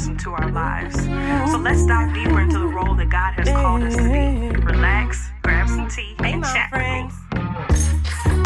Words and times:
system 0.00 0.16
to 0.16 0.30
our 0.30 0.50
lives. 0.50 0.96
So 1.52 1.58
let's 1.58 1.84
dive 1.84 2.14
deeper 2.14 2.40
into 2.40 2.58
the 2.58 2.66
role 2.66 2.94
that 2.94 3.10
God 3.10 3.34
has 3.34 3.48
called 3.48 3.82
us 3.82 3.96
to 3.96 4.02
be. 4.02 4.56
Relax, 4.64 5.30
grab 5.42 5.68
some 5.68 5.88
tea, 5.88 6.16
and 6.20 6.42
chat 6.42 6.72
me. 6.72 7.10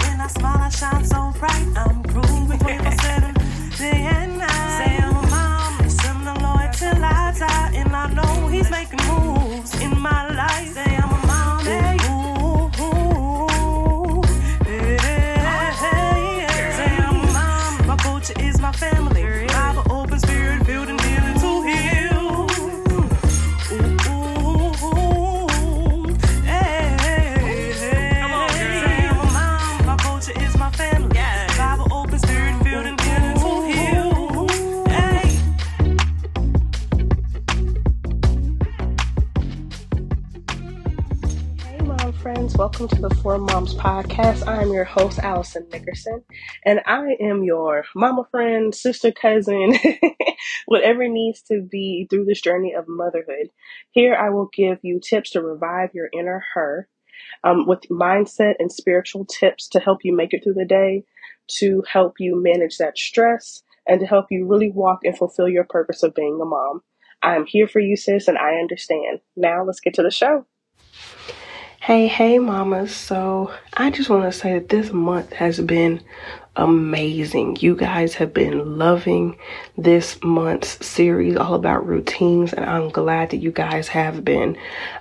When 0.03 0.21
I 0.21 0.27
smile, 0.27 0.59
I 0.59 0.69
shine 0.69 1.05
so 1.05 1.33
bright. 1.39 1.67
I'm 1.77 2.03
grooving 2.03 2.59
24/7, 2.59 3.79
day 3.79 4.01
and 4.17 4.39
night. 4.39 4.71
Say 4.79 4.99
oh, 5.03 5.11
I'm 5.11 5.17
a 5.17 5.31
mom, 5.31 5.89
serve 5.89 6.25
the 6.31 6.35
Lord 6.45 6.73
till 6.73 7.05
I 7.05 7.33
die, 7.39 7.71
and 7.81 7.95
I 7.95 8.13
know 8.17 8.49
He's 8.49 8.71
making 8.71 9.03
moves 9.07 9.81
in 9.81 9.93
my 10.01 10.23
life. 10.35 10.73
Say 10.75 10.97
I'm 11.03 11.13
a 11.19 11.27
mom, 11.31 11.65
hey, 11.71 11.97
ooh, 12.11 12.67
ooh, 12.83 14.23
hey, 14.65 14.97
hey, 15.07 15.71
hey. 15.85 16.73
Say 16.79 16.93
I'm 17.09 17.21
a 17.21 17.33
mom, 17.33 17.87
my 17.87 17.97
culture 17.97 18.35
is 18.41 18.61
my 18.61 18.73
family. 18.73 19.04
Welcome 42.85 43.03
to 43.03 43.09
the 43.09 43.23
Four 43.23 43.39
Moms 43.39 43.75
Podcast. 43.77 44.47
I 44.47 44.61
am 44.61 44.71
your 44.71 44.85
host, 44.85 45.19
Allyson 45.19 45.67
Nickerson, 45.73 46.23
and 46.67 46.83
I 46.85 47.17
am 47.19 47.43
your 47.43 47.87
mama 47.97 48.25
friend, 48.31 48.75
sister, 48.75 49.11
cousin, 49.11 49.75
whatever 50.67 51.09
needs 51.09 51.41
to 51.45 51.63
be 51.63 52.07
through 52.11 52.27
this 52.27 52.43
journey 52.43 52.75
of 52.75 52.85
motherhood. 52.87 53.49
Here, 53.93 54.15
I 54.15 54.29
will 54.29 54.51
give 54.55 54.81
you 54.83 55.01
tips 55.01 55.31
to 55.31 55.41
revive 55.41 55.95
your 55.95 56.11
inner 56.13 56.45
her 56.53 56.87
um, 57.43 57.67
with 57.67 57.89
mindset 57.91 58.57
and 58.59 58.71
spiritual 58.71 59.25
tips 59.25 59.67
to 59.69 59.81
help 59.81 60.01
you 60.05 60.15
make 60.15 60.35
it 60.35 60.45
through 60.45 60.53
the 60.53 60.67
day, 60.67 61.05
to 61.61 61.83
help 61.91 62.17
you 62.19 62.39
manage 62.39 62.77
that 62.77 62.99
stress, 62.99 63.63
and 63.89 63.99
to 64.01 64.07
help 64.07 64.27
you 64.31 64.47
really 64.47 64.71
walk 64.71 64.99
and 65.05 65.17
fulfill 65.17 65.49
your 65.49 65.65
purpose 65.65 66.03
of 66.03 66.15
being 66.15 66.39
a 66.39 66.45
mom. 66.45 66.83
I 67.23 67.35
am 67.35 67.47
here 67.47 67.67
for 67.67 67.81
you, 67.81 67.97
sis, 67.97 68.29
and 68.29 68.37
I 68.37 68.57
understand. 68.57 69.21
Now, 69.37 69.65
let's 69.65 69.81
get 69.81 69.95
to 69.95 70.03
the 70.03 70.11
show. 70.11 70.45
Hey, 71.85 72.07
hey, 72.07 72.39
mamas. 72.39 72.97
So, 72.97 73.53
I 73.75 73.91
just 73.91 74.09
want 74.09 74.23
to 74.23 74.33
say 74.33 74.55
that 74.55 74.71
this 74.71 74.91
month 74.91 75.35
has 75.35 75.61
been 75.61 76.01
amazing. 76.57 77.59
You 77.61 77.77
guys 77.77 78.15
have 78.15 78.33
been 78.33 78.79
loving 78.79 79.37
this 79.77 80.19
month's 80.23 80.83
series 80.87 81.37
all 81.37 81.53
about 81.53 81.87
routines, 81.87 82.55
and 82.55 82.65
I'm 82.65 82.89
glad 82.89 83.29
that 83.33 83.43
you 83.43 83.53
guys 83.53 83.89
have 83.89 84.25
been. 84.25 84.57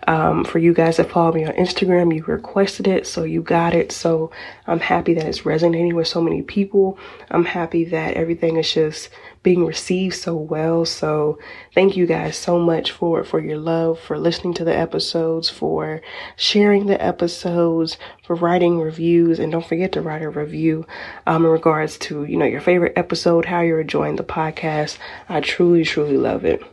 Um, 0.08 0.44
for 0.44 0.60
you 0.60 0.74
guys 0.74 0.98
that 0.98 1.10
follow 1.10 1.32
me 1.32 1.46
on 1.46 1.54
Instagram, 1.54 2.14
you 2.14 2.26
requested 2.26 2.90
it, 2.90 3.08
so 3.08 3.24
you 3.24 3.42
got 3.42 3.74
it. 3.74 3.94
So, 3.94 4.32
I'm 4.68 4.82
happy 4.82 5.14
that 5.14 5.26
it's 5.26 5.46
resonating 5.46 5.96
with 5.96 6.10
so 6.10 6.20
many 6.20 6.42
people. 6.42 7.00
I'm 7.32 7.46
happy 7.46 7.86
that 7.86 8.16
everything 8.16 8.58
is 8.58 8.74
just 8.74 9.08
being 9.44 9.66
received 9.66 10.16
so 10.16 10.36
well. 10.36 10.86
So 10.86 11.38
thank 11.76 11.96
you 11.98 12.06
guys 12.06 12.38
so 12.38 12.58
much 12.58 12.92
for 12.92 13.24
for 13.24 13.40
your 13.40 13.58
love, 13.58 14.00
for 14.00 14.18
listening 14.18 14.54
to 14.56 14.64
the 14.64 14.76
episodes, 14.76 15.50
for 15.50 16.02
sharing 16.38 16.88
the 16.88 17.02
episodes, 17.04 17.98
for 18.26 18.36
writing 18.36 18.80
reviews, 18.80 19.40
and 19.40 19.52
don't 19.52 19.66
forget 19.66 19.92
to 19.92 20.02
write 20.02 20.22
a 20.24 20.30
review 20.30 20.88
um, 21.28 21.46
in 21.46 21.52
regards 21.52 21.98
to 22.00 22.24
you 22.24 22.38
know 22.38 22.46
your 22.46 22.62
favorite 22.62 22.94
episode, 22.96 23.46
how 23.46 23.62
you're 23.62 23.82
enjoying 23.82 24.16
the 24.16 24.24
podcast. 24.24 24.98
I 25.28 25.42
truly, 25.42 25.84
truly 25.84 26.18
love 26.18 26.46
it. 26.46 26.64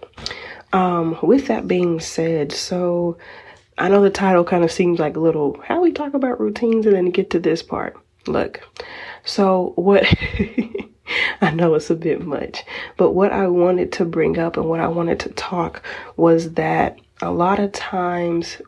Um, 0.73 1.19
with 1.23 1.49
that 1.49 1.67
being 1.67 1.99
said, 1.99 2.53
so 2.53 3.19
I 3.77 3.89
know 3.89 4.03
the 4.03 4.11
title 4.11 4.45
kind 4.45 4.63
of 4.63 4.71
seems 4.71 5.01
like 5.01 5.17
a 5.17 5.21
little 5.21 5.61
how 5.67 5.81
we 5.81 5.91
talk 5.91 6.15
about 6.15 6.41
routines 6.41 6.87
and 6.87 6.95
then 6.95 7.11
get 7.11 7.31
to 7.31 7.41
this 7.41 7.63
part. 7.63 7.97
Look, 8.27 8.61
so 9.25 9.73
what 9.77 10.05
I 11.41 11.51
know 11.51 11.75
it's 11.75 11.91
a 11.91 11.95
bit 11.95 12.25
much, 12.25 12.65
but 12.97 13.13
what 13.13 13.33
I 13.33 13.49
wanted 13.49 13.93
to 13.93 14.05
bring 14.05 14.39
up 14.39 14.57
and 14.57 14.67
what 14.67 14.81
I 14.81 14.89
wanted 14.89 15.21
to 15.21 15.31
talk 15.31 15.83
was 16.17 16.55
that 16.55 16.99
a 17.23 17.31
lot 17.31 17.59
of 17.59 17.73
times 17.73 18.61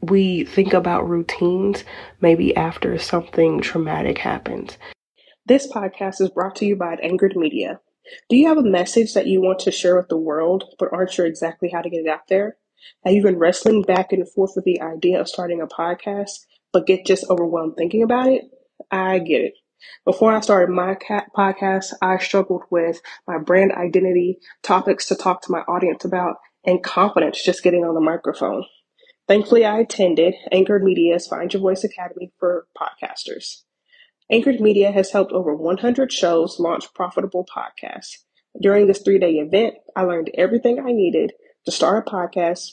we 0.00 0.44
think 0.44 0.72
about 0.72 1.08
routines 1.08 1.84
maybe 2.20 2.56
after 2.56 2.98
something 2.98 3.60
traumatic 3.60 4.18
happens. 4.18 4.78
This 5.46 5.70
podcast 5.70 6.20
is 6.20 6.30
brought 6.30 6.56
to 6.56 6.66
you 6.66 6.76
by 6.76 6.94
Anchored 7.02 7.36
Media. 7.36 7.80
Do 8.28 8.36
you 8.36 8.48
have 8.48 8.58
a 8.58 8.62
message 8.62 9.14
that 9.14 9.26
you 9.26 9.40
want 9.40 9.60
to 9.60 9.70
share 9.70 9.96
with 9.96 10.08
the 10.08 10.16
world, 10.16 10.64
but 10.78 10.88
aren't 10.92 11.12
sure 11.12 11.26
exactly 11.26 11.70
how 11.70 11.82
to 11.82 11.90
get 11.90 12.00
it 12.00 12.08
out 12.08 12.28
there? 12.28 12.56
Have 13.04 13.14
you 13.14 13.22
been 13.22 13.38
wrestling 13.38 13.82
back 13.82 14.12
and 14.12 14.28
forth 14.30 14.52
with 14.56 14.64
the 14.64 14.80
idea 14.80 15.20
of 15.20 15.28
starting 15.28 15.60
a 15.60 15.66
podcast, 15.66 16.46
but 16.72 16.86
get 16.86 17.04
just 17.04 17.24
overwhelmed 17.28 17.76
thinking 17.76 18.02
about 18.02 18.28
it? 18.28 18.44
I 18.90 19.18
get 19.18 19.42
it. 19.42 19.54
Before 20.04 20.32
I 20.32 20.40
started 20.40 20.72
my 20.72 20.94
cat 20.94 21.30
podcast, 21.36 21.92
I 22.02 22.18
struggled 22.18 22.62
with 22.70 23.00
my 23.26 23.38
brand 23.38 23.72
identity, 23.72 24.38
topics 24.62 25.06
to 25.08 25.14
talk 25.14 25.42
to 25.42 25.52
my 25.52 25.60
audience 25.60 26.04
about, 26.04 26.36
and 26.64 26.82
confidence 26.82 27.42
just 27.42 27.62
getting 27.62 27.84
on 27.84 27.94
the 27.94 28.00
microphone. 28.00 28.64
Thankfully, 29.28 29.64
I 29.64 29.80
attended 29.80 30.34
Anchored 30.50 30.82
Media's 30.82 31.26
Find 31.26 31.52
Your 31.52 31.60
Voice 31.60 31.84
Academy 31.84 32.32
for 32.38 32.66
podcasters. 32.76 33.62
Anchored 34.30 34.60
Media 34.60 34.90
has 34.90 35.10
helped 35.10 35.32
over 35.32 35.54
100 35.54 36.12
shows 36.12 36.58
launch 36.58 36.92
profitable 36.94 37.46
podcasts. 37.46 38.18
During 38.60 38.86
this 38.86 39.02
three 39.02 39.18
day 39.18 39.32
event, 39.34 39.74
I 39.94 40.02
learned 40.02 40.30
everything 40.34 40.80
I 40.80 40.92
needed 40.92 41.32
to 41.66 41.70
start 41.70 42.06
a 42.06 42.10
podcast 42.10 42.72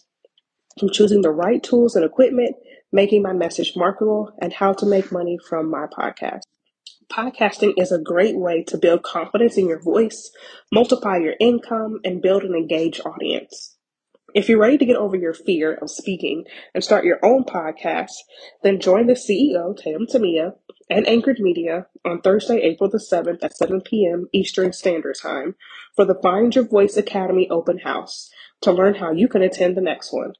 from 0.79 0.89
choosing 0.89 1.21
the 1.21 1.31
right 1.31 1.61
tools 1.61 1.95
and 1.95 2.03
equipment, 2.03 2.55
making 2.91 3.21
my 3.21 3.33
message 3.33 3.73
marketable, 3.75 4.31
and 4.41 4.51
how 4.53 4.73
to 4.73 4.85
make 4.85 5.11
money 5.11 5.37
from 5.37 5.69
my 5.69 5.85
podcast. 5.87 6.41
Podcasting 7.11 7.73
is 7.77 7.91
a 7.91 8.01
great 8.01 8.37
way 8.37 8.63
to 8.63 8.77
build 8.77 9.03
confidence 9.03 9.57
in 9.57 9.67
your 9.67 9.81
voice, 9.81 10.31
multiply 10.71 11.17
your 11.17 11.35
income, 11.39 11.99
and 12.03 12.21
build 12.21 12.43
an 12.43 12.55
engaged 12.55 13.01
audience. 13.05 13.75
If 14.33 14.49
you're 14.49 14.59
ready 14.59 14.77
to 14.77 14.85
get 14.85 14.97
over 14.97 15.15
your 15.15 15.33
fear 15.33 15.73
of 15.75 15.89
speaking 15.89 16.43
and 16.73 16.83
start 16.83 17.05
your 17.05 17.19
own 17.23 17.45
podcast, 17.45 18.11
then 18.63 18.81
join 18.81 19.07
the 19.07 19.13
CEO, 19.13 19.77
Tatum 19.77 20.07
Tamia, 20.07 20.55
and 20.89 21.07
Anchored 21.07 21.39
Media 21.39 21.87
on 22.03 22.21
Thursday, 22.21 22.61
April 22.61 22.89
the 22.89 22.97
7th 22.97 23.43
at 23.43 23.55
7 23.55 23.81
p.m. 23.81 24.27
Eastern 24.33 24.73
Standard 24.73 25.15
Time 25.21 25.55
for 25.95 26.03
the 26.03 26.19
Find 26.21 26.53
Your 26.53 26.67
Voice 26.67 26.97
Academy 26.97 27.47
open 27.49 27.79
house 27.79 28.29
to 28.61 28.71
learn 28.71 28.95
how 28.95 29.11
you 29.11 29.27
can 29.27 29.41
attend 29.41 29.77
the 29.77 29.81
next 29.81 30.11
one. 30.11 30.33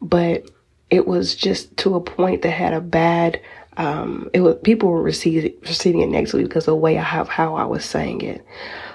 but 0.00 0.50
it 0.90 1.06
was 1.06 1.36
just 1.36 1.76
to 1.78 1.94
a 1.94 2.00
point 2.00 2.42
that 2.42 2.50
had 2.50 2.72
a 2.72 2.80
bad 2.80 3.40
um, 3.76 4.30
it 4.32 4.40
was 4.40 4.56
people 4.62 4.88
were 4.88 5.02
receiving 5.02 5.52
receiving 5.62 6.00
it 6.00 6.08
negatively 6.08 6.44
because 6.44 6.68
of 6.68 6.72
the 6.72 6.76
way 6.76 6.98
I 6.98 7.02
have 7.02 7.28
how 7.28 7.56
I 7.56 7.64
was 7.64 7.84
saying 7.84 8.20
it. 8.22 8.44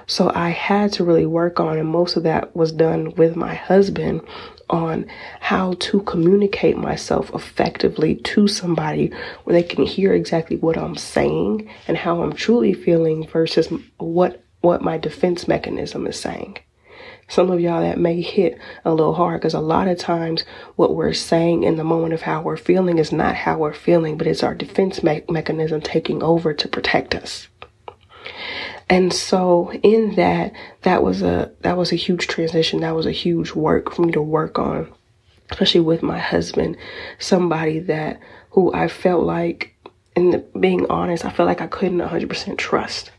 So 0.10 0.32
I 0.34 0.50
had 0.50 0.92
to 0.94 1.04
really 1.04 1.28
work 1.28 1.60
on, 1.60 1.78
and 1.78 1.88
most 1.88 2.16
of 2.18 2.24
that 2.24 2.56
was 2.56 2.72
done 2.72 3.14
with 3.14 3.36
my 3.36 3.54
husband 3.54 4.22
on 4.68 5.06
how 5.40 5.74
to 5.82 6.02
communicate 6.02 6.76
myself 6.76 7.30
effectively 7.36 8.16
to 8.16 8.48
somebody 8.48 9.12
where 9.44 9.54
they 9.54 9.62
can 9.62 9.86
hear 9.86 10.12
exactly 10.14 10.58
what 10.58 10.80
I'm 10.80 10.96
saying 10.96 11.70
and 11.88 11.96
how 11.96 12.24
I'm 12.24 12.34
truly 12.34 12.74
feeling 12.74 13.28
versus 13.28 13.72
what 13.98 14.44
what 14.62 14.82
my 14.82 14.98
defense 14.98 15.48
mechanism 15.48 16.08
is 16.08 16.20
saying. 16.20 16.58
Some 17.28 17.52
of 17.52 17.60
y'all 17.60 17.82
that 17.82 18.00
may 18.00 18.20
hit 18.20 18.58
a 18.84 18.92
little 18.92 19.14
hard 19.14 19.40
because 19.40 19.54
a 19.54 19.60
lot 19.60 19.88
of 19.88 20.00
times 20.00 20.44
what 20.76 20.96
we're 20.96 21.14
saying 21.14 21.64
in 21.64 21.76
the 21.76 21.84
moment 21.84 22.16
of 22.16 22.24
how 22.24 22.42
we're 22.42 22.58
feeling 22.58 22.98
is 22.98 23.12
not 23.12 23.36
how 23.36 23.60
we're 23.60 23.74
feeling, 23.74 24.18
but 24.18 24.26
it's 24.26 24.42
our 24.42 24.56
defense 24.56 25.04
me- 25.04 25.22
mechanism 25.30 25.82
taking 25.82 26.24
over 26.24 26.52
to 26.52 26.68
protect 26.68 27.14
us. 27.14 27.48
And 28.90 29.14
so 29.14 29.72
in 29.72 30.16
that, 30.16 30.54
that 30.82 31.04
was 31.04 31.22
a, 31.22 31.52
that 31.62 31.78
was 31.78 31.92
a 31.92 31.96
huge 31.96 32.28
transition. 32.28 32.82
That 32.82 32.96
was 32.96 33.06
a 33.06 33.12
huge 33.12 33.54
work 33.54 33.94
for 33.94 34.02
me 34.02 34.12
to 34.14 34.22
work 34.22 34.58
on, 34.58 34.92
especially 35.52 35.82
with 35.82 36.02
my 36.02 36.18
husband, 36.18 36.76
somebody 37.20 37.80
that 37.80 38.20
who 38.52 38.74
I 38.74 38.88
felt 38.88 39.24
like, 39.24 39.76
in 40.16 40.44
being 40.60 40.88
honest, 40.90 41.24
I 41.24 41.30
felt 41.30 41.48
like 41.48 41.62
I 41.62 41.68
couldn't 41.68 42.00
100% 42.00 42.58
trust 42.58 43.12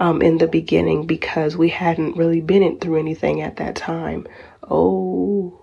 um, 0.00 0.22
in 0.22 0.38
the 0.38 0.46
beginning 0.46 1.06
because 1.06 1.56
we 1.56 1.68
hadn't 1.68 2.16
really 2.16 2.40
been 2.40 2.78
through 2.78 2.98
anything 2.98 3.42
at 3.42 3.56
that 3.56 3.76
time. 3.76 4.26
Oh, 4.70 5.60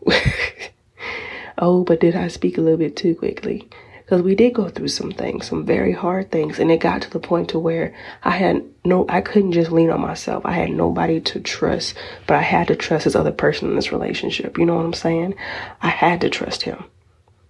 oh, 1.58 1.84
but 1.84 2.00
did 2.00 2.16
I 2.16 2.28
speak 2.28 2.58
a 2.58 2.62
little 2.62 2.78
bit 2.78 2.96
too 2.96 3.16
quickly? 3.16 3.68
Because 4.10 4.24
we 4.24 4.34
did 4.34 4.56
go 4.56 4.70
through 4.70 4.88
some 4.88 5.12
things, 5.12 5.46
some 5.46 5.64
very 5.64 5.92
hard 5.92 6.32
things, 6.32 6.58
and 6.58 6.72
it 6.72 6.80
got 6.80 7.04
to 7.04 7.12
the 7.12 7.20
point 7.20 7.50
to 7.50 7.60
where 7.60 7.94
I 8.24 8.32
had 8.32 8.64
no, 8.84 9.06
I 9.08 9.22
couldn't 9.22 9.52
just 9.52 9.72
lean 9.72 9.92
on 9.92 10.02
myself. 10.02 10.44
I 10.48 10.54
had 10.54 10.72
nobody 10.72 11.20
to 11.20 11.40
trust, 11.40 11.94
but 12.26 12.36
I 12.36 12.42
had 12.42 12.70
to 12.70 12.76
trust 12.76 13.04
this 13.04 13.16
other 13.16 13.32
person 13.32 13.70
in 13.70 13.76
this 13.76 13.92
relationship. 13.92 14.58
You 14.58 14.66
know 14.66 14.78
what 14.78 14.86
I'm 14.86 14.94
saying? 14.94 15.36
I 15.84 15.90
had 15.90 16.22
to 16.22 16.30
trust 16.32 16.64
him. 16.64 16.86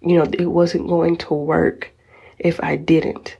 You 0.02 0.18
know, 0.18 0.26
it 0.34 0.50
wasn't 0.50 0.86
going 0.86 1.16
to 1.16 1.32
work 1.32 1.92
if 2.38 2.62
I 2.62 2.76
didn't. 2.76 3.38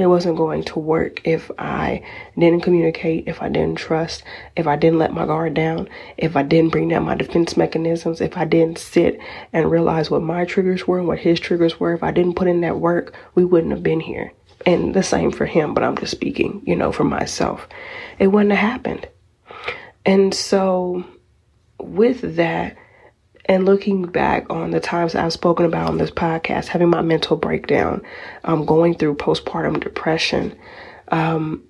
It 0.00 0.06
wasn't 0.06 0.38
going 0.38 0.62
to 0.64 0.78
work 0.78 1.20
if 1.24 1.50
I 1.58 2.02
didn't 2.38 2.62
communicate, 2.62 3.28
if 3.28 3.42
I 3.42 3.50
didn't 3.50 3.76
trust, 3.76 4.22
if 4.56 4.66
I 4.66 4.74
didn't 4.74 4.98
let 4.98 5.12
my 5.12 5.26
guard 5.26 5.52
down, 5.52 5.90
if 6.16 6.36
I 6.36 6.42
didn't 6.42 6.70
bring 6.70 6.88
down 6.88 7.02
my 7.02 7.14
defense 7.14 7.54
mechanisms, 7.54 8.22
if 8.22 8.34
I 8.34 8.46
didn't 8.46 8.78
sit 8.78 9.20
and 9.52 9.70
realize 9.70 10.10
what 10.10 10.22
my 10.22 10.46
triggers 10.46 10.88
were 10.88 11.00
and 11.00 11.06
what 11.06 11.18
his 11.18 11.38
triggers 11.38 11.78
were. 11.78 11.92
If 11.92 12.02
I 12.02 12.12
didn't 12.12 12.36
put 12.36 12.48
in 12.48 12.62
that 12.62 12.80
work, 12.80 13.14
we 13.34 13.44
wouldn't 13.44 13.74
have 13.74 13.82
been 13.82 14.00
here. 14.00 14.32
And 14.64 14.94
the 14.94 15.02
same 15.02 15.32
for 15.32 15.44
him, 15.44 15.74
but 15.74 15.84
I'm 15.84 15.98
just 15.98 16.12
speaking, 16.12 16.62
you 16.64 16.76
know, 16.76 16.92
for 16.92 17.04
myself. 17.04 17.68
It 18.18 18.28
wouldn't 18.28 18.52
have 18.52 18.70
happened. 18.70 19.06
And 20.06 20.32
so 20.32 21.04
with 21.78 22.36
that, 22.36 22.74
and 23.50 23.66
looking 23.66 24.04
back 24.06 24.48
on 24.48 24.70
the 24.70 24.78
times 24.78 25.16
I've 25.16 25.32
spoken 25.32 25.66
about 25.66 25.88
on 25.88 25.98
this 25.98 26.12
podcast, 26.12 26.68
having 26.68 26.88
my 26.88 27.02
mental 27.02 27.36
breakdown, 27.36 28.00
um, 28.44 28.64
going 28.64 28.94
through 28.94 29.16
postpartum 29.16 29.82
depression, 29.82 30.56
um, 31.08 31.64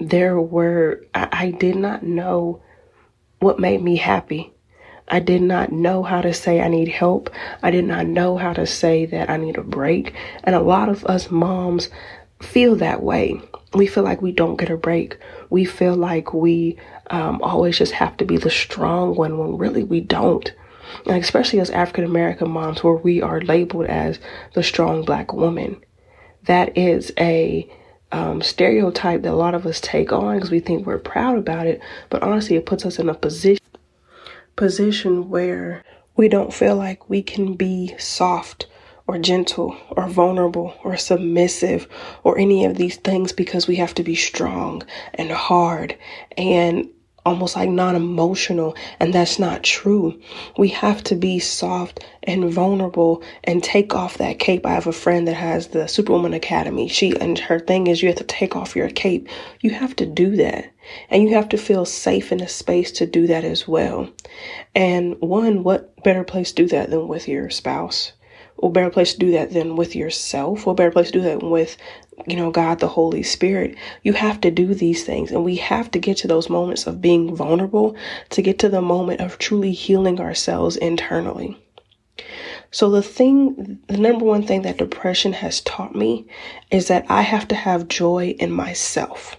there 0.00 0.40
were, 0.40 1.06
I, 1.14 1.28
I 1.30 1.50
did 1.52 1.76
not 1.76 2.02
know 2.02 2.60
what 3.38 3.60
made 3.60 3.80
me 3.80 3.94
happy. 3.94 4.52
I 5.06 5.20
did 5.20 5.40
not 5.40 5.70
know 5.70 6.02
how 6.02 6.20
to 6.20 6.34
say 6.34 6.60
I 6.60 6.66
need 6.66 6.88
help. 6.88 7.30
I 7.62 7.70
did 7.70 7.84
not 7.84 8.08
know 8.08 8.36
how 8.36 8.52
to 8.52 8.66
say 8.66 9.06
that 9.06 9.30
I 9.30 9.36
need 9.36 9.56
a 9.56 9.62
break. 9.62 10.14
And 10.42 10.56
a 10.56 10.60
lot 10.60 10.88
of 10.88 11.06
us 11.06 11.30
moms 11.30 11.90
feel 12.42 12.74
that 12.76 13.04
way. 13.04 13.40
We 13.72 13.86
feel 13.86 14.02
like 14.02 14.20
we 14.20 14.32
don't 14.32 14.56
get 14.56 14.68
a 14.68 14.76
break. 14.76 15.18
We 15.48 15.64
feel 15.64 15.94
like 15.94 16.34
we 16.34 16.76
um, 17.08 17.40
always 17.40 17.78
just 17.78 17.92
have 17.92 18.16
to 18.16 18.24
be 18.24 18.36
the 18.36 18.50
strong 18.50 19.14
one 19.14 19.38
when 19.38 19.58
really 19.58 19.84
we 19.84 20.00
don't 20.00 20.52
and 21.06 21.22
especially 21.22 21.60
as 21.60 21.70
African 21.70 22.04
American 22.04 22.50
moms, 22.50 22.82
where 22.82 22.94
we 22.94 23.22
are 23.22 23.40
labeled 23.40 23.86
as 23.86 24.18
the 24.54 24.62
strong 24.62 25.04
black 25.04 25.32
woman. 25.32 25.82
That 26.44 26.76
is 26.76 27.12
a 27.18 27.70
um, 28.12 28.42
stereotype 28.42 29.22
that 29.22 29.32
a 29.32 29.34
lot 29.34 29.54
of 29.54 29.66
us 29.66 29.80
take 29.80 30.12
on 30.12 30.36
because 30.36 30.50
we 30.50 30.60
think 30.60 30.86
we're 30.86 30.98
proud 30.98 31.38
about 31.38 31.66
it, 31.66 31.80
but 32.10 32.22
honestly, 32.22 32.56
it 32.56 32.66
puts 32.66 32.86
us 32.86 32.98
in 32.98 33.08
a 33.08 33.14
position 33.14 33.60
position 34.56 35.28
where 35.30 35.82
we 36.16 36.28
don't 36.28 36.54
feel 36.54 36.76
like 36.76 37.10
we 37.10 37.22
can 37.22 37.54
be 37.54 37.92
soft 37.98 38.66
or 39.06 39.18
gentle 39.18 39.76
or 39.90 40.06
vulnerable 40.06 40.74
or 40.84 40.96
submissive 40.96 41.88
or 42.22 42.38
any 42.38 42.64
of 42.64 42.76
these 42.76 42.96
things 42.96 43.32
because 43.32 43.66
we 43.66 43.76
have 43.76 43.94
to 43.94 44.02
be 44.02 44.14
strong 44.14 44.82
and 45.14 45.30
hard 45.30 45.96
and 46.38 46.88
almost 47.26 47.56
like 47.56 47.68
non 47.70 47.96
emotional, 47.96 48.76
and 49.00 49.12
that's 49.12 49.38
not 49.38 49.62
true. 49.62 50.20
We 50.58 50.68
have 50.68 51.02
to 51.04 51.14
be 51.14 51.38
soft 51.38 52.04
and 52.22 52.50
vulnerable 52.52 53.22
and 53.44 53.62
take 53.62 53.94
off 53.94 54.18
that 54.18 54.38
cape. 54.38 54.66
I 54.66 54.72
have 54.72 54.86
a 54.86 54.92
friend 54.92 55.26
that 55.28 55.34
has 55.34 55.68
the 55.68 55.86
Superwoman 55.86 56.34
Academy. 56.34 56.88
She 56.88 57.18
and 57.18 57.38
her 57.38 57.58
thing 57.58 57.86
is 57.86 58.02
you 58.02 58.08
have 58.08 58.18
to 58.18 58.24
take 58.24 58.56
off 58.56 58.76
your 58.76 58.90
cape. 58.90 59.28
You 59.60 59.70
have 59.70 59.96
to 59.96 60.06
do 60.06 60.36
that. 60.36 60.70
And 61.08 61.22
you 61.22 61.34
have 61.34 61.48
to 61.48 61.56
feel 61.56 61.86
safe 61.86 62.30
in 62.30 62.40
a 62.40 62.48
space 62.48 62.92
to 62.92 63.06
do 63.06 63.26
that 63.28 63.44
as 63.44 63.66
well. 63.66 64.10
And 64.74 65.16
one, 65.20 65.62
what 65.62 66.02
better 66.04 66.24
place 66.24 66.52
to 66.52 66.62
do 66.62 66.68
that 66.68 66.90
than 66.90 67.08
with 67.08 67.26
your 67.26 67.48
spouse? 67.48 68.12
What 68.64 68.72
better 68.72 68.88
place 68.88 69.12
to 69.12 69.18
do 69.18 69.30
that 69.32 69.52
than 69.52 69.76
with 69.76 69.94
yourself? 69.94 70.64
What 70.64 70.78
better 70.78 70.90
place 70.90 71.08
to 71.08 71.12
do 71.12 71.20
that 71.20 71.42
with 71.42 71.76
you 72.26 72.34
know, 72.34 72.50
God, 72.50 72.78
the 72.78 72.88
Holy 72.88 73.22
Spirit. 73.22 73.76
You 74.02 74.14
have 74.14 74.40
to 74.40 74.50
do 74.50 74.72
these 74.72 75.04
things. 75.04 75.30
And 75.30 75.44
we 75.44 75.56
have 75.56 75.90
to 75.90 75.98
get 75.98 76.16
to 76.18 76.28
those 76.28 76.48
moments 76.48 76.86
of 76.86 77.02
being 77.02 77.36
vulnerable 77.36 77.94
to 78.30 78.40
get 78.40 78.58
to 78.60 78.70
the 78.70 78.80
moment 78.80 79.20
of 79.20 79.36
truly 79.36 79.72
healing 79.72 80.18
ourselves 80.18 80.78
internally. 80.78 81.62
So, 82.70 82.88
the 82.88 83.02
thing, 83.02 83.80
the 83.88 83.98
number 83.98 84.24
one 84.24 84.46
thing 84.46 84.62
that 84.62 84.78
depression 84.78 85.34
has 85.34 85.60
taught 85.60 85.94
me 85.94 86.26
is 86.70 86.88
that 86.88 87.04
I 87.10 87.20
have 87.20 87.46
to 87.48 87.54
have 87.54 87.88
joy 87.88 88.34
in 88.38 88.50
myself. 88.50 89.36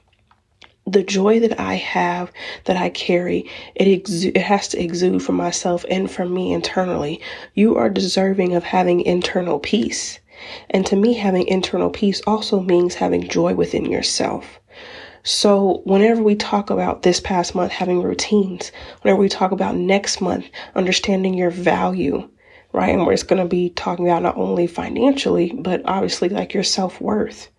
The 0.88 1.04
joy 1.04 1.40
that 1.40 1.60
I 1.60 1.76
have, 1.76 2.32
that 2.66 2.78
I 2.78 2.90
carry, 2.90 3.50
it, 3.74 3.86
exu- 3.86 4.36
it 4.36 4.42
has 4.42 4.68
to 4.70 4.82
exude 4.82 5.24
from 5.24 5.36
myself 5.36 5.84
and 5.90 6.10
from 6.10 6.34
me 6.34 6.54
internally. 6.54 7.22
You 7.56 7.76
are 7.76 7.90
deserving 7.90 8.54
of 8.56 8.64
having 8.64 9.02
internal 9.02 9.60
peace. 9.60 10.20
And 10.70 10.86
to 10.86 10.96
me, 10.96 11.14
having 11.14 11.48
internal 11.48 11.90
peace 11.90 12.22
also 12.28 12.60
means 12.60 12.96
having 12.96 13.28
joy 13.28 13.56
within 13.56 13.86
yourself. 13.86 14.60
So, 15.24 15.82
whenever 15.86 16.22
we 16.22 16.36
talk 16.36 16.70
about 16.70 17.02
this 17.02 17.20
past 17.20 17.56
month 17.56 17.72
having 17.72 18.04
routines, 18.04 18.72
whenever 19.02 19.20
we 19.20 19.28
talk 19.28 19.52
about 19.52 19.76
next 19.76 20.22
month 20.22 20.46
understanding 20.76 21.34
your 21.34 21.50
value, 21.50 22.30
right? 22.74 22.94
And 22.94 23.06
we're 23.06 23.14
just 23.14 23.28
going 23.28 23.42
to 23.42 23.50
be 23.50 23.70
talking 23.72 24.08
about 24.08 24.22
not 24.22 24.38
only 24.38 24.68
financially, 24.68 25.52
but 25.58 25.82
obviously 25.86 26.30
like 26.30 26.54
your 26.54 26.62
self 26.62 27.02
worth. 27.02 27.50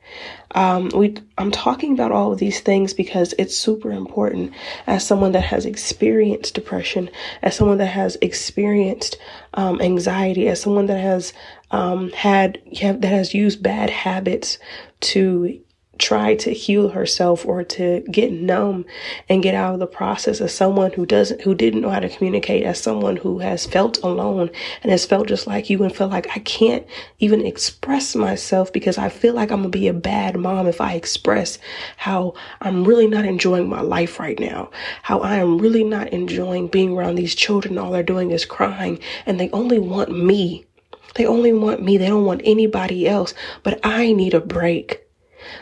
Um, 0.55 0.91
we, 0.95 1.17
I'm 1.37 1.51
talking 1.51 1.93
about 1.93 2.13
all 2.13 2.33
of 2.33 2.39
these 2.39 2.61
things 2.61 2.95
because 2.95 3.35
it's 3.39 3.57
super 3.57 3.93
important 3.93 4.53
as 4.87 5.07
someone 5.07 5.33
that 5.33 5.45
has 5.45 5.67
experienced 5.67 6.55
depression, 6.55 7.11
as 7.43 7.55
someone 7.55 7.79
that 7.79 7.87
has 7.87 8.17
experienced 8.23 9.19
um, 9.55 9.81
anxiety, 9.81 10.49
as 10.49 10.61
someone 10.61 10.87
that 10.87 11.01
has 11.01 11.33
um, 11.71 12.11
had 12.11 12.61
that 12.81 13.05
has 13.05 13.35
used 13.35 13.63
bad 13.63 13.91
habits 13.91 14.59
to 15.01 15.61
try 15.99 16.35
to 16.37 16.53
heal 16.53 16.91
herself 16.91 17.45
or 17.47 17.65
to 17.65 18.01
get 18.11 18.33
numb 18.33 18.85
and 19.29 19.43
get 19.43 19.55
out 19.55 19.75
of 19.75 19.81
the 19.81 19.87
process 19.87 20.41
as 20.41 20.53
someone 20.53 20.93
who 20.93 21.07
doesn't 21.07 21.43
who 21.43 21.55
didn't 21.55 21.81
know 21.81 21.91
how 21.91 22.01
to 22.01 22.09
communicate 22.09 22.65
as 22.65 22.81
someone 22.81 23.17
who 23.17 23.39
has 23.39 23.67
felt 23.67 23.99
alone 24.03 24.51
and 24.83 24.91
has 24.91 25.07
felt 25.07 25.29
just 25.29 25.47
like 25.47 25.71
you 25.71 25.83
and 25.83 25.95
felt 25.95 26.11
like 26.11 26.29
I 26.37 26.41
can't 26.41 26.87
even 27.19 27.45
express 27.45 28.15
myself 28.15 28.73
because 28.73 28.99
I 28.99 29.09
feel 29.09 29.35
like 29.35 29.51
I'm 29.51 29.61
gonna 29.61 29.69
be 29.69 29.89
a 29.89 29.95
bad 29.95 30.37
mom 30.37 30.67
if 30.67 30.81
I 30.81 30.95
express 30.95 31.59
how 31.97 32.35
I'm 32.61 32.85
really 32.85 33.07
not 33.07 33.25
enjoying 33.25 33.69
my 33.69 33.81
life 33.81 34.19
right 34.19 34.39
now 34.39 34.71
how 35.03 35.21
I 35.21 35.37
am 35.37 35.59
really 35.59 35.85
not 35.85 36.09
enjoying 36.09 36.69
being 36.69 36.97
around 36.97 37.15
these 37.15 37.35
children. 37.35 37.79
All 37.79 37.91
they're 37.91 38.03
doing 38.03 38.31
is 38.31 38.45
crying 38.45 38.99
and 39.25 39.39
they 39.39 39.51
only 39.51 39.79
want 39.79 40.11
me. 40.11 40.67
They 41.15 41.27
only 41.27 41.53
want 41.53 41.83
me. 41.83 41.97
They 41.97 42.09
don't 42.09 42.25
want 42.25 42.43
anybody 42.45 43.09
else. 43.09 43.35
But 43.63 43.81
I 43.85 44.13
need 44.13 44.35
a 44.35 44.41
break 44.41 45.06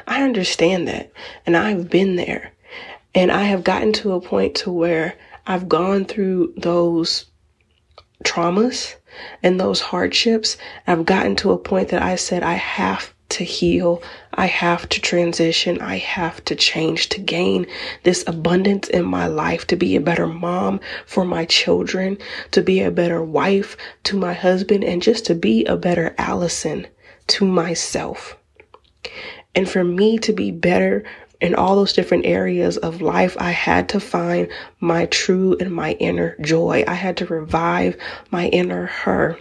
I 0.06 0.22
understand 0.22 0.88
that. 0.88 1.12
And 1.46 1.56
I've 1.56 1.90
been 1.90 2.16
there. 2.16 2.52
And 3.14 3.30
I 3.30 3.44
have 3.44 3.64
gotten 3.64 3.92
to 3.94 4.12
a 4.12 4.20
point 4.20 4.56
to 4.56 4.72
where 4.72 5.16
I've 5.46 5.68
gone 5.68 6.04
through 6.04 6.54
those 6.56 7.26
traumas 8.24 8.96
and 9.42 9.60
those 9.60 9.80
hardships. 9.80 10.56
I've 10.86 11.04
gotten 11.04 11.36
to 11.36 11.52
a 11.52 11.58
point 11.58 11.88
that 11.90 12.02
I 12.02 12.16
said 12.16 12.42
I 12.42 12.54
have 12.54 13.14
to 13.30 13.44
heal. 13.44 14.02
I 14.32 14.46
have 14.46 14.88
to 14.90 15.00
transition. 15.00 15.80
I 15.80 15.98
have 15.98 16.44
to 16.46 16.54
change 16.54 17.08
to 17.10 17.20
gain 17.20 17.66
this 18.02 18.24
abundance 18.26 18.88
in 18.88 19.04
my 19.04 19.26
life, 19.26 19.66
to 19.68 19.76
be 19.76 19.96
a 19.96 20.00
better 20.00 20.26
mom 20.26 20.80
for 21.06 21.24
my 21.24 21.44
children, 21.44 22.18
to 22.52 22.62
be 22.62 22.80
a 22.80 22.90
better 22.90 23.22
wife 23.22 23.76
to 24.04 24.16
my 24.16 24.34
husband, 24.34 24.84
and 24.84 25.02
just 25.02 25.26
to 25.26 25.34
be 25.34 25.64
a 25.64 25.76
better 25.76 26.14
Allyson 26.18 26.86
to 27.28 27.44
myself. 27.44 28.36
And 29.54 29.68
for 29.68 29.84
me 29.84 30.18
to 30.18 30.32
be 30.32 30.50
better 30.50 31.04
in 31.40 31.54
all 31.54 31.76
those 31.76 31.92
different 31.92 32.26
areas 32.26 32.76
of 32.78 33.02
life, 33.02 33.36
I 33.38 33.50
had 33.50 33.88
to 33.90 34.00
find 34.00 34.48
my 34.80 35.06
true 35.06 35.56
and 35.60 35.72
my 35.72 35.92
inner 35.92 36.36
joy. 36.40 36.84
I 36.86 36.94
had 36.94 37.16
to 37.18 37.26
revive 37.26 37.96
my 38.30 38.48
inner 38.48 38.86
her. 38.86 39.38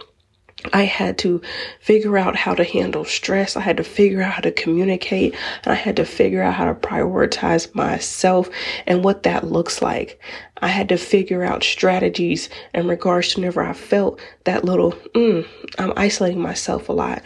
I 0.72 0.84
had 0.84 1.18
to 1.18 1.42
figure 1.80 2.16
out 2.16 2.36
how 2.36 2.54
to 2.54 2.64
handle 2.64 3.04
stress. 3.04 3.56
I 3.56 3.60
had 3.60 3.76
to 3.76 3.84
figure 3.84 4.22
out 4.22 4.32
how 4.32 4.40
to 4.40 4.50
communicate 4.50 5.34
and 5.62 5.72
I 5.72 5.74
had 5.74 5.96
to 5.96 6.06
figure 6.06 6.42
out 6.42 6.54
how 6.54 6.64
to 6.64 6.74
prioritize 6.74 7.74
myself 7.74 8.48
and 8.86 9.04
what 9.04 9.24
that 9.24 9.46
looks 9.46 9.82
like. 9.82 10.20
I 10.62 10.68
had 10.68 10.88
to 10.88 10.96
figure 10.96 11.44
out 11.44 11.62
strategies 11.62 12.48
in 12.72 12.88
regards 12.88 13.30
to 13.30 13.40
whenever 13.40 13.62
I 13.62 13.74
felt 13.74 14.20
that 14.44 14.64
little, 14.64 14.92
mm, 14.92 15.46
I'm 15.78 15.92
isolating 15.96 16.40
myself 16.40 16.88
a 16.88 16.92
lot. 16.92 17.22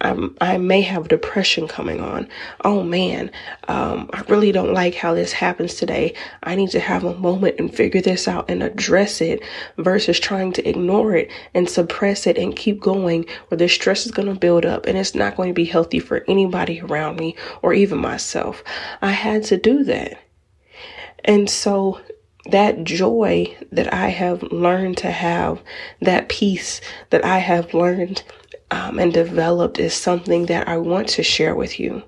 I'm, 0.00 0.36
I 0.40 0.58
may 0.58 0.82
have 0.82 1.08
depression 1.08 1.68
coming 1.68 2.00
on. 2.00 2.28
Oh 2.64 2.82
man, 2.82 3.30
um, 3.68 4.10
I 4.12 4.22
really 4.28 4.52
don't 4.52 4.74
like 4.74 4.94
how 4.94 5.14
this 5.14 5.32
happens 5.32 5.74
today. 5.74 6.14
I 6.42 6.54
need 6.54 6.70
to 6.70 6.80
have 6.80 7.04
a 7.04 7.16
moment 7.16 7.56
and 7.58 7.74
figure 7.74 8.02
this 8.02 8.28
out 8.28 8.50
and 8.50 8.62
address 8.62 9.20
it 9.20 9.42
versus 9.78 10.20
trying 10.20 10.52
to 10.52 10.68
ignore 10.68 11.14
it 11.14 11.30
and 11.54 11.68
suppress 11.68 12.26
it 12.26 12.36
and 12.36 12.54
keep 12.54 12.80
going 12.80 13.24
where 13.48 13.58
the 13.58 13.68
stress 13.68 14.04
is 14.04 14.12
going 14.12 14.32
to 14.32 14.38
build 14.38 14.66
up 14.66 14.86
and 14.86 14.98
it's 14.98 15.14
not 15.14 15.36
going 15.36 15.48
to 15.48 15.54
be 15.54 15.64
healthy 15.64 15.98
for 15.98 16.24
anybody 16.28 16.80
around 16.80 17.18
me 17.18 17.34
or 17.62 17.72
even 17.72 17.98
myself. 17.98 18.62
I 19.00 19.12
had 19.12 19.44
to 19.44 19.56
do 19.56 19.82
that. 19.84 20.18
And 21.24 21.48
so 21.48 22.00
that 22.50 22.84
joy 22.84 23.56
that 23.72 23.92
I 23.92 24.08
have 24.08 24.42
learned 24.44 24.98
to 24.98 25.10
have, 25.10 25.62
that 26.00 26.28
peace 26.28 26.80
that 27.10 27.24
I 27.24 27.38
have 27.38 27.74
learned 27.74 28.22
um, 28.70 28.98
and 28.98 29.12
developed 29.12 29.78
is 29.78 29.94
something 29.94 30.46
that 30.46 30.68
I 30.68 30.78
want 30.78 31.08
to 31.10 31.22
share 31.22 31.54
with 31.54 31.78
you. 31.78 32.02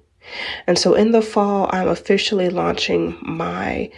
And 0.66 0.78
so 0.78 0.94
in 0.94 1.12
the 1.12 1.22
fall, 1.22 1.68
I'm 1.72 1.88
officially 1.88 2.50
launching 2.50 3.16
my 3.22 3.90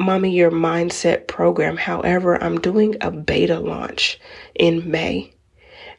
Mommy 0.00 0.34
Your 0.34 0.50
Mindset 0.50 1.28
program. 1.28 1.76
However, 1.76 2.42
I'm 2.42 2.60
doing 2.60 2.96
a 3.00 3.10
beta 3.10 3.60
launch 3.60 4.18
in 4.54 4.90
May 4.90 5.32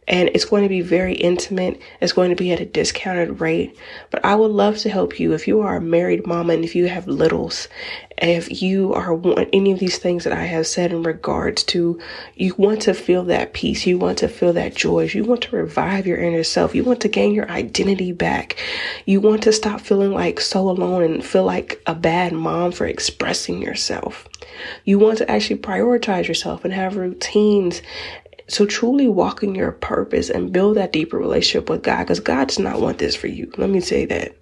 and 0.07 0.29
it's 0.33 0.45
going 0.45 0.63
to 0.63 0.69
be 0.69 0.81
very 0.81 1.13
intimate. 1.13 1.81
It's 2.01 2.13
going 2.13 2.29
to 2.29 2.35
be 2.35 2.51
at 2.51 2.59
a 2.59 2.65
discounted 2.65 3.39
rate. 3.39 3.77
But 4.11 4.23
I 4.25 4.35
would 4.35 4.51
love 4.51 4.77
to 4.79 4.89
help 4.89 5.19
you 5.19 5.33
if 5.33 5.47
you 5.47 5.61
are 5.61 5.77
a 5.77 5.81
married 5.81 6.27
mom 6.27 6.49
and 6.49 6.63
if 6.63 6.75
you 6.75 6.87
have 6.87 7.07
littles, 7.07 7.67
if 8.17 8.61
you 8.61 8.93
are 8.93 9.13
want 9.13 9.49
any 9.53 9.71
of 9.71 9.79
these 9.79 9.97
things 9.97 10.23
that 10.23 10.33
I 10.33 10.43
have 10.43 10.67
said 10.67 10.91
in 10.91 11.03
regards 11.03 11.63
to 11.65 11.99
you 12.35 12.53
want 12.57 12.81
to 12.83 12.93
feel 12.93 13.23
that 13.25 13.53
peace, 13.53 13.85
you 13.85 13.97
want 13.97 14.17
to 14.19 14.27
feel 14.27 14.53
that 14.53 14.75
joy, 14.75 15.09
you 15.13 15.23
want 15.23 15.41
to 15.43 15.55
revive 15.55 16.05
your 16.05 16.17
inner 16.17 16.43
self, 16.43 16.75
you 16.75 16.83
want 16.83 17.01
to 17.01 17.07
gain 17.07 17.33
your 17.33 17.49
identity 17.49 18.11
back, 18.11 18.57
you 19.05 19.19
want 19.19 19.43
to 19.43 19.53
stop 19.53 19.81
feeling 19.81 20.11
like 20.11 20.39
so 20.39 20.69
alone 20.69 21.03
and 21.03 21.25
feel 21.25 21.43
like 21.43 21.81
a 21.87 21.95
bad 21.95 22.33
mom 22.33 22.71
for 22.71 22.85
expressing 22.85 23.61
yourself. 23.61 24.27
You 24.85 24.99
want 24.99 25.17
to 25.19 25.31
actually 25.31 25.57
prioritize 25.57 26.27
yourself 26.27 26.63
and 26.63 26.73
have 26.73 26.97
routines 26.97 27.81
so 28.47 28.65
truly 28.65 29.07
walk 29.07 29.43
in 29.43 29.55
your 29.55 29.71
purpose 29.71 30.29
and 30.29 30.51
build 30.51 30.77
that 30.77 30.93
deeper 30.93 31.17
relationship 31.17 31.69
with 31.69 31.83
God 31.83 31.99
because 31.99 32.19
God 32.19 32.47
does 32.49 32.59
not 32.59 32.81
want 32.81 32.97
this 32.97 33.15
for 33.15 33.27
you. 33.27 33.51
Let 33.57 33.69
me 33.69 33.79
say 33.79 34.05
that. 34.05 34.35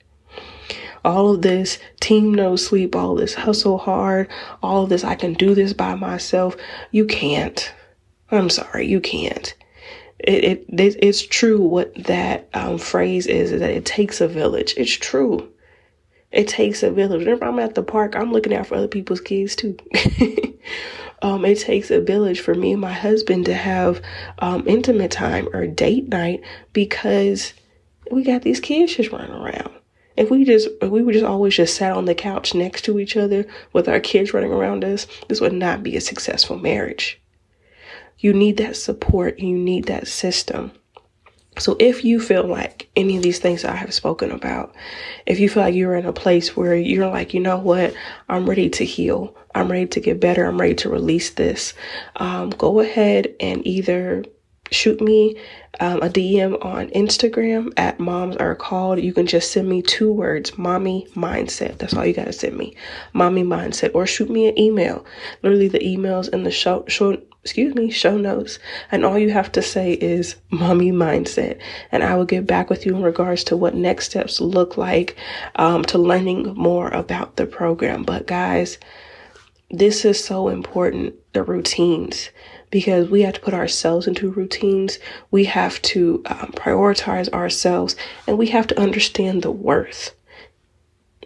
All 1.04 1.34
of 1.34 1.42
this 1.42 1.80
team 2.00 2.34
no 2.34 2.56
sleep, 2.56 2.96
all 2.96 3.16
this 3.16 3.34
hustle 3.34 3.80
hard, 3.80 4.28
all 4.62 4.84
of 4.84 4.90
this, 4.90 5.04
I 5.04 5.16
can 5.16 5.34
do 5.34 5.56
this 5.56 5.74
by 5.74 5.96
myself. 5.96 6.56
You 6.92 7.06
can't. 7.06 7.74
I'm 8.30 8.50
sorry, 8.50 8.88
you 8.88 9.02
can't. 9.02 9.54
It, 10.20 10.44
it 10.44 10.66
it's 11.02 11.22
true 11.22 11.60
what 11.60 11.94
that 12.04 12.48
um, 12.54 12.78
phrase 12.78 13.26
is, 13.26 13.52
is 13.52 13.60
that 13.62 13.72
it 13.72 13.86
takes 13.86 14.22
a 14.22 14.28
village. 14.28 14.76
It's 14.78 14.92
true. 14.92 15.52
It 16.32 16.48
takes 16.48 16.82
a 16.82 16.92
village. 16.92 17.20
Whenever 17.20 17.46
I'm 17.46 17.60
at 17.60 17.76
the 17.76 17.84
park, 17.84 18.16
I'm 18.16 18.32
looking 18.32 18.54
out 18.54 18.68
for 18.68 18.76
other 18.76 18.88
people's 18.88 19.22
kids 19.22 19.56
too. 19.56 19.78
um, 21.22 21.44
it 21.44 21.60
takes 21.60 21.92
a 21.92 22.00
village 22.00 22.40
for 22.40 22.56
me 22.56 22.72
and 22.72 22.82
my 22.82 22.94
husband 22.94 23.46
to 23.46 23.54
have 23.54 24.02
um, 24.40 24.64
intimate 24.68 25.12
time 25.12 25.50
or 25.54 25.68
date 25.68 26.08
night 26.08 26.42
because 26.72 27.54
we 28.12 28.24
got 28.24 28.44
these 28.44 28.60
kids 28.60 28.96
just 28.96 29.12
running 29.12 29.32
around. 29.32 29.72
If 30.18 30.30
we 30.30 30.44
just 30.44 30.68
if 30.82 30.90
we 30.90 31.02
would 31.02 31.14
just 31.14 31.26
always 31.26 31.56
just 31.56 31.76
sat 31.76 31.96
on 31.96 32.06
the 32.06 32.16
couch 32.16 32.54
next 32.54 32.84
to 32.84 33.00
each 33.00 33.16
other 33.16 33.46
with 33.74 33.88
our 33.88 34.00
kids 34.00 34.34
running 34.34 34.52
around 34.52 34.84
us, 34.84 35.08
this 35.28 35.42
would 35.42 35.54
not 35.54 35.84
be 35.84 35.96
a 35.96 36.02
successful 36.02 36.58
marriage. 36.58 37.20
You 38.20 38.34
need 38.34 38.58
that 38.58 38.76
support. 38.76 39.40
You 39.40 39.58
need 39.58 39.86
that 39.86 40.08
system. 40.08 40.72
So 41.58 41.76
if 41.80 42.06
you 42.06 42.20
feel 42.20 42.48
like 42.48 42.90
any 42.96 43.18
of 43.18 43.24
these 43.24 43.40
things 43.40 43.66
I 43.66 43.76
have 43.76 43.94
spoken 43.94 44.32
about, 44.32 44.74
if 45.26 45.40
you 45.40 45.50
feel 45.50 45.64
like 45.64 45.76
you're 45.76 45.96
in 45.96 46.06
a 46.06 46.14
place 46.14 46.56
where 46.56 46.76
you're 46.76 47.08
like, 47.08 47.34
you 47.34 47.42
know 47.42 47.58
what, 47.58 47.94
I'm 48.30 48.50
ready 48.50 48.70
to 48.70 48.86
heal, 48.86 49.36
I'm 49.54 49.70
ready 49.70 49.88
to 49.88 50.00
get 50.00 50.22
better, 50.22 50.46
I'm 50.46 50.60
ready 50.60 50.76
to 50.76 50.90
release 50.90 51.32
this, 51.32 51.74
um, 52.16 52.52
go 52.52 52.80
ahead 52.80 53.36
and 53.40 53.66
either 53.68 54.24
shoot 54.72 55.02
me 55.02 55.36
um, 55.80 56.02
a 56.02 56.10
DM 56.10 56.64
on 56.64 56.90
Instagram 56.90 57.74
at 57.78 58.00
moms 58.00 58.38
are 58.38 58.56
called. 58.56 59.00
You 59.00 59.14
can 59.14 59.28
just 59.28 59.52
send 59.52 59.68
me 59.68 59.82
two 59.82 60.12
words, 60.12 60.58
mommy 60.58 61.08
mindset. 61.16 61.78
That's 61.78 61.94
all 61.94 62.06
you 62.06 62.14
got 62.14 62.26
to 62.26 62.34
send 62.34 62.58
me, 62.58 62.76
mommy 63.14 63.44
mindset, 63.44 63.94
or 63.94 64.08
shoot 64.08 64.30
me 64.30 64.48
an 64.48 64.58
email. 64.58 65.06
Literally, 65.44 65.68
the 65.68 65.80
emails 65.80 66.30
in 66.30 66.44
the 66.44 66.52
show, 66.52 66.86
show 66.88 67.22
excuse 67.44 67.74
me, 67.74 67.90
show 67.90 68.18
notes. 68.18 68.60
And 68.92 69.04
all 69.04 69.18
you 69.18 69.32
have 69.32 69.52
to 69.54 69.62
say 69.62 69.94
is 69.94 70.36
mommy 70.52 70.92
mindset. 70.92 71.60
And 71.92 72.04
I 72.04 72.16
will 72.16 72.26
get 72.26 72.46
back 72.46 72.70
with 72.70 72.86
you 72.86 72.96
in 72.96 73.02
regards 73.02 73.44
to 73.46 73.58
what 73.58 73.74
next 73.74 74.06
steps 74.06 74.40
look 74.40 74.78
like 74.78 75.16
um, 75.56 75.84
to 75.86 75.98
learning 75.98 76.54
more 76.56 76.90
about 76.90 77.38
the 77.38 77.46
program. 77.46 78.04
But 78.04 78.28
guys, 78.28 78.78
this 79.72 80.06
is 80.06 80.24
so 80.24 80.50
important 80.50 81.16
the 81.34 81.44
routines 81.44 82.30
because 82.70 83.10
we 83.10 83.22
have 83.22 83.36
to 83.36 83.42
put 83.42 83.54
ourselves 83.54 84.08
into 84.08 84.32
routines. 84.32 85.00
We 85.32 85.46
have 85.46 85.82
to 85.84 86.22
um, 86.26 86.52
prioritize 86.56 87.30
ourselves 87.30 87.96
and 88.28 88.38
we 88.38 88.48
have 88.48 88.68
to 88.68 88.80
understand 88.80 89.42
the 89.42 89.52
worth 89.52 90.14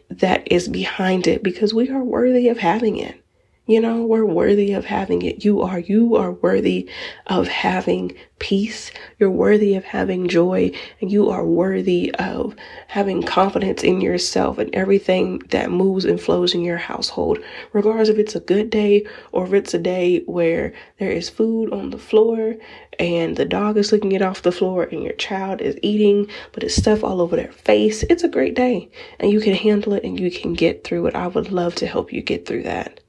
that 0.10 0.50
is 0.52 0.68
behind 0.68 1.28
it 1.28 1.44
because 1.44 1.74
we 1.74 1.90
are 1.90 2.04
worthy 2.04 2.48
of 2.48 2.60
having 2.60 2.98
it. 2.98 3.25
You 3.68 3.80
know, 3.80 4.06
we're 4.06 4.26
worthy 4.26 4.74
of 4.74 4.86
having 4.86 5.24
it. 5.24 5.44
You 5.44 5.64
are, 5.64 5.80
you 5.80 6.16
are 6.18 6.34
worthy 6.34 6.88
of 7.26 7.48
having 7.48 8.16
peace. 8.38 8.92
You're 9.18 9.32
worthy 9.32 9.74
of 9.74 9.84
having 9.84 10.28
joy 10.28 10.72
and 11.02 11.12
you 11.12 11.32
are 11.32 11.44
worthy 11.44 12.14
of 12.20 12.56
having 12.90 13.24
confidence 13.24 13.84
in 13.84 14.02
yourself 14.02 14.60
and 14.60 14.70
everything 14.76 15.40
that 15.50 15.72
moves 15.72 16.06
and 16.06 16.22
flows 16.22 16.54
in 16.54 16.62
your 16.62 16.78
household. 16.78 17.40
Regardless 17.74 18.10
if 18.10 18.20
it's 18.20 18.36
a 18.36 18.40
good 18.40 18.70
day 18.70 19.04
or 19.32 19.48
if 19.48 19.54
it's 19.54 19.74
a 19.74 19.80
day 19.80 20.20
where 20.28 20.72
there 21.00 21.10
is 21.10 21.28
food 21.28 21.74
on 21.74 21.90
the 21.90 21.98
floor 21.98 22.54
and 23.00 23.36
the 23.36 23.46
dog 23.46 23.78
is 23.78 23.92
licking 23.92 24.12
it 24.12 24.22
off 24.22 24.44
the 24.44 24.52
floor 24.52 24.84
and 24.84 25.02
your 25.02 25.14
child 25.14 25.60
is 25.60 25.76
eating, 25.82 26.28
but 26.52 26.64
it's 26.64 26.76
stuff 26.76 27.04
all 27.04 27.20
over 27.20 27.36
their 27.36 27.52
face. 27.52 28.04
It's 28.04 28.24
a 28.24 28.30
great 28.30 28.54
day 28.54 28.92
and 29.20 29.32
you 29.32 29.42
can 29.42 29.56
handle 29.56 29.94
it 29.94 30.04
and 30.04 30.20
you 30.20 30.30
can 30.30 30.54
get 30.54 30.84
through 30.84 31.08
it. 31.08 31.16
I 31.16 31.26
would 31.26 31.52
love 31.52 31.74
to 31.76 31.88
help 31.88 32.14
you 32.14 32.22
get 32.22 32.46
through 32.46 32.62
that. 32.64 33.00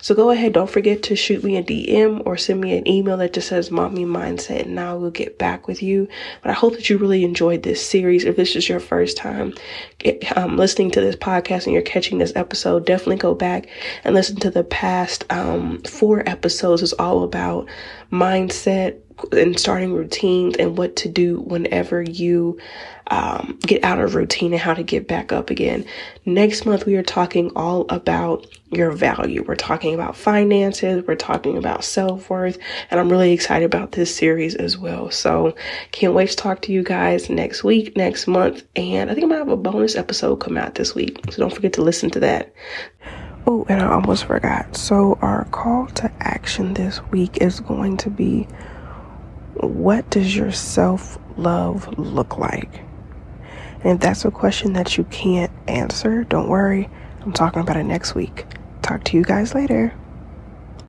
So 0.00 0.14
go 0.14 0.30
ahead, 0.30 0.52
don't 0.52 0.70
forget 0.70 1.02
to 1.04 1.16
shoot 1.16 1.42
me 1.42 1.56
a 1.56 1.62
DM 1.62 2.22
or 2.24 2.36
send 2.36 2.60
me 2.60 2.76
an 2.76 2.86
email 2.86 3.16
that 3.18 3.32
just 3.32 3.48
says 3.48 3.70
Mommy 3.70 4.04
Mindset 4.04 4.66
and 4.66 4.78
I 4.78 4.94
will 4.94 5.10
get 5.10 5.38
back 5.38 5.66
with 5.66 5.82
you. 5.82 6.08
But 6.42 6.50
I 6.50 6.54
hope 6.54 6.74
that 6.74 6.88
you 6.90 6.98
really 6.98 7.24
enjoyed 7.24 7.62
this 7.62 7.84
series. 7.84 8.24
If 8.24 8.36
this 8.36 8.56
is 8.56 8.68
your 8.68 8.80
first 8.80 9.16
time 9.16 9.54
um, 10.36 10.56
listening 10.56 10.90
to 10.92 11.00
this 11.00 11.16
podcast 11.16 11.64
and 11.64 11.72
you're 11.72 11.82
catching 11.82 12.18
this 12.18 12.32
episode, 12.36 12.86
definitely 12.86 13.16
go 13.16 13.34
back 13.34 13.68
and 14.04 14.14
listen 14.14 14.36
to 14.36 14.50
the 14.50 14.64
past 14.64 15.24
um, 15.30 15.82
four 15.82 16.28
episodes. 16.28 16.82
It's 16.82 16.92
all 16.94 17.22
about 17.22 17.66
mindset, 18.10 19.00
and 19.32 19.58
starting 19.58 19.92
routines 19.92 20.56
and 20.56 20.76
what 20.76 20.96
to 20.96 21.08
do 21.08 21.40
whenever 21.40 22.02
you 22.02 22.58
um, 23.08 23.58
get 23.62 23.82
out 23.84 24.00
of 24.00 24.14
routine 24.14 24.52
and 24.52 24.60
how 24.60 24.74
to 24.74 24.82
get 24.82 25.08
back 25.08 25.32
up 25.32 25.48
again. 25.48 25.84
Next 26.24 26.66
month, 26.66 26.86
we 26.86 26.96
are 26.96 27.02
talking 27.02 27.50
all 27.56 27.86
about 27.88 28.46
your 28.72 28.90
value. 28.90 29.44
We're 29.46 29.54
talking 29.54 29.94
about 29.94 30.16
finances, 30.16 31.04
we're 31.06 31.14
talking 31.14 31.56
about 31.56 31.84
self 31.84 32.28
worth, 32.28 32.58
and 32.90 32.98
I'm 33.00 33.08
really 33.08 33.32
excited 33.32 33.64
about 33.64 33.92
this 33.92 34.14
series 34.14 34.54
as 34.54 34.76
well. 34.76 35.10
So, 35.10 35.54
can't 35.92 36.14
wait 36.14 36.30
to 36.30 36.36
talk 36.36 36.62
to 36.62 36.72
you 36.72 36.82
guys 36.82 37.30
next 37.30 37.64
week, 37.64 37.96
next 37.96 38.26
month, 38.26 38.64
and 38.74 39.10
I 39.10 39.14
think 39.14 39.24
I'm 39.24 39.30
gonna 39.30 39.44
have 39.44 39.48
a 39.48 39.56
bonus 39.56 39.96
episode 39.96 40.36
come 40.36 40.58
out 40.58 40.74
this 40.74 40.94
week. 40.94 41.20
So, 41.30 41.38
don't 41.38 41.54
forget 41.54 41.74
to 41.74 41.82
listen 41.82 42.10
to 42.10 42.20
that. 42.20 42.52
Oh, 43.46 43.64
and 43.68 43.80
I 43.80 43.92
almost 43.92 44.24
forgot. 44.24 44.76
So, 44.76 45.18
our 45.22 45.44
call 45.46 45.86
to 45.86 46.10
action 46.20 46.74
this 46.74 47.00
week 47.12 47.38
is 47.40 47.60
going 47.60 47.96
to 47.98 48.10
be 48.10 48.48
what 49.54 50.10
does 50.10 50.34
your 50.34 50.52
self 50.52 51.18
love 51.36 51.98
look 51.98 52.38
like? 52.38 52.80
And 53.84 53.94
if 53.94 54.00
that's 54.00 54.24
a 54.24 54.30
question 54.32 54.72
that 54.72 54.98
you 54.98 55.04
can't 55.04 55.52
answer, 55.68 56.24
don't 56.24 56.48
worry. 56.48 56.90
I'm 57.22 57.32
talking 57.32 57.62
about 57.62 57.76
it 57.76 57.84
next 57.84 58.14
week. 58.14 58.46
Talk 58.82 59.04
to 59.04 59.16
you 59.16 59.22
guys 59.22 59.54
later. 59.54 59.94